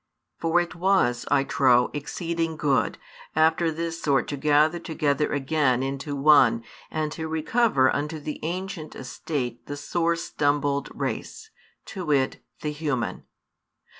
For 0.39 0.59
it 0.59 0.73
was, 0.73 1.27
I 1.29 1.43
trow, 1.43 1.91
exceeding 1.93 2.57
good, 2.57 2.97
after 3.35 3.69
this 3.71 4.01
sort 4.01 4.27
to 4.29 4.35
gather 4.35 4.79
together 4.79 5.31
again 5.31 5.83
into 5.83 6.15
one 6.15 6.63
and 6.89 7.11
to 7.11 7.27
recover 7.27 7.95
unto 7.95 8.17
the 8.19 8.39
ancient 8.41 8.95
estate 8.95 9.67
the 9.67 9.77
sore 9.77 10.15
stumbled 10.15 10.89
race, 10.95 11.51
to 11.85 12.03
wit, 12.07 12.43
the 12.61 12.71
human. 12.71 13.25